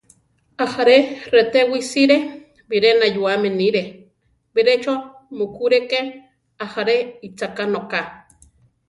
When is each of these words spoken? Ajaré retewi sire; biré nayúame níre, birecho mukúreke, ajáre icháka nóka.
Ajaré 0.63 0.95
retewi 1.33 1.79
sire; 1.91 2.17
biré 2.69 2.89
nayúame 2.99 3.49
níre, 3.59 3.83
birecho 4.53 4.93
mukúreke, 5.37 5.99
ajáre 6.63 6.95
icháka 7.27 7.63
nóka. 7.73 7.99